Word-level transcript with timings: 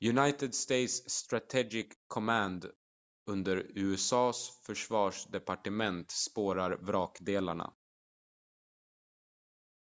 united 0.00 0.54
states 0.54 1.10
strategic 1.12 1.96
command 2.06 2.66
under 3.26 3.66
usa:s 3.74 4.50
försvarsdepartement 4.66 6.10
spårar 6.10 6.76
vrakdelarna 6.80 7.72